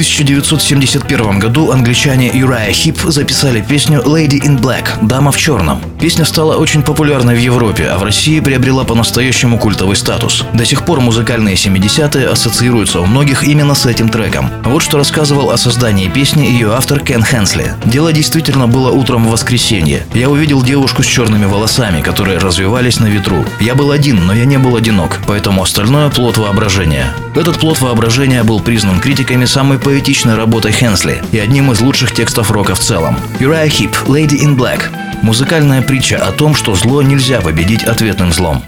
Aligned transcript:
1971 0.00 1.38
году 1.38 1.72
англичане 1.72 2.30
Uriah 2.30 2.72
Хип 2.72 2.98
записали 3.02 3.60
песню 3.60 4.00
«Lady 4.00 4.40
in 4.40 4.58
Black»– 4.58 4.86
«Дама 5.02 5.30
в 5.30 5.36
черном». 5.36 5.82
Песня 6.00 6.24
стала 6.24 6.56
очень 6.56 6.82
популярной 6.82 7.34
в 7.34 7.38
Европе, 7.38 7.84
а 7.84 7.98
в 7.98 8.02
России 8.02 8.40
приобрела 8.40 8.84
по-настоящему 8.84 9.58
культовый 9.58 9.96
статус. 9.96 10.46
До 10.54 10.64
сих 10.64 10.86
пор 10.86 11.00
музыкальные 11.00 11.56
70-е 11.56 12.28
ассоциируются 12.28 13.00
у 13.00 13.04
многих 13.04 13.44
именно 13.44 13.74
с 13.74 13.84
этим 13.84 14.08
треком. 14.08 14.48
Вот 14.64 14.82
что 14.82 14.96
рассказывал 14.96 15.50
о 15.50 15.58
создании 15.58 16.08
песни 16.08 16.46
ее 16.46 16.72
автор 16.72 17.00
Кен 17.00 17.22
Хенсли. 17.22 17.74
Дело 17.84 18.10
действительно 18.10 18.66
было 18.66 18.90
утром 18.90 19.26
в 19.26 19.30
воскресенье. 19.30 20.06
Я 20.14 20.30
увидел 20.30 20.62
девушку 20.62 21.02
с 21.02 21.06
черными 21.06 21.44
волосами, 21.44 22.00
которые 22.00 22.38
развивались 22.38 23.00
на 23.00 23.06
ветру. 23.06 23.44
Я 23.60 23.74
был 23.74 23.90
один, 23.90 24.24
но 24.24 24.32
я 24.32 24.46
не 24.46 24.56
был 24.56 24.76
одинок, 24.76 25.18
поэтому 25.26 25.62
остальное– 25.62 26.08
плод 26.10 26.38
воображения. 26.38 27.12
Этот 27.34 27.60
плод 27.60 27.80
воображения 27.80 28.42
был 28.42 28.60
признан 28.60 29.00
критиками 29.00 29.44
самой 29.44 29.78
поэтичной 29.78 30.34
работой 30.34 30.72
Хенсли 30.72 31.22
и 31.30 31.38
одним 31.38 31.70
из 31.70 31.80
лучших 31.80 32.12
текстов 32.12 32.50
рока 32.50 32.74
в 32.74 32.80
целом. 32.80 33.16
Uriah 33.38 33.68
Heep, 33.68 34.06
Lady 34.06 34.40
in 34.40 34.56
Black– 34.56 34.80
музыкальная 35.22 35.80
притча 35.80 36.16
о 36.16 36.32
том, 36.32 36.56
что 36.56 36.74
зло 36.74 37.02
нельзя 37.02 37.40
победить 37.40 37.84
ответным 37.84 38.32
злом. 38.32 38.64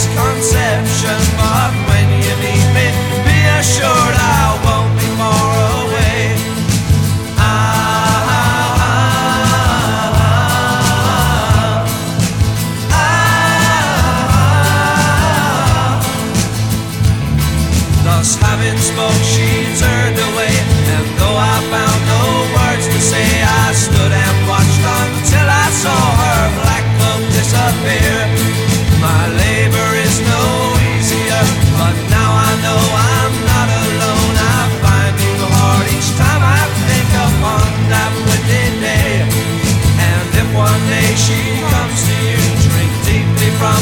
this 0.00 0.14
concept. 0.16 0.69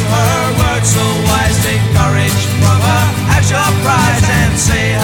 From 0.06 0.24
her 0.32 0.46
words 0.60 0.88
so 0.94 1.04
wise, 1.28 1.58
take 1.64 1.84
courage 1.96 2.42
from 2.62 2.78
her 2.88 3.04
at 3.34 3.44
your 3.50 3.70
prize, 3.82 4.26
and 4.40 4.54
say 4.58 4.94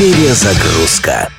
Перезагрузка. 0.00 1.30